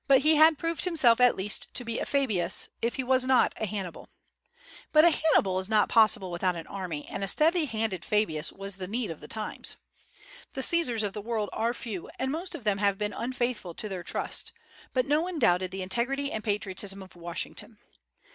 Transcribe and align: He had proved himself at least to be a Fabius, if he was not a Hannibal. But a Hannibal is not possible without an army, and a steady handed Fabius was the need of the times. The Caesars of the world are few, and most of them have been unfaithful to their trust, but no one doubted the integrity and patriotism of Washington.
He 0.17 0.37
had 0.37 0.57
proved 0.57 0.85
himself 0.85 1.21
at 1.21 1.35
least 1.35 1.71
to 1.75 1.85
be 1.85 1.99
a 1.99 2.07
Fabius, 2.07 2.69
if 2.81 2.95
he 2.95 3.03
was 3.03 3.23
not 3.23 3.53
a 3.57 3.67
Hannibal. 3.67 4.09
But 4.91 5.05
a 5.05 5.11
Hannibal 5.11 5.59
is 5.59 5.69
not 5.69 5.89
possible 5.89 6.31
without 6.31 6.55
an 6.55 6.65
army, 6.65 7.05
and 7.07 7.23
a 7.23 7.27
steady 7.27 7.65
handed 7.65 8.03
Fabius 8.03 8.51
was 8.51 8.77
the 8.77 8.87
need 8.87 9.11
of 9.11 9.21
the 9.21 9.27
times. 9.27 9.77
The 10.53 10.63
Caesars 10.63 11.03
of 11.03 11.13
the 11.13 11.21
world 11.21 11.51
are 11.53 11.75
few, 11.75 12.09
and 12.17 12.31
most 12.31 12.55
of 12.55 12.63
them 12.63 12.79
have 12.79 12.97
been 12.97 13.13
unfaithful 13.13 13.75
to 13.75 13.87
their 13.87 14.01
trust, 14.01 14.51
but 14.91 15.05
no 15.05 15.21
one 15.21 15.37
doubted 15.37 15.69
the 15.69 15.83
integrity 15.83 16.31
and 16.31 16.43
patriotism 16.43 17.03
of 17.03 17.15
Washington. 17.15 17.77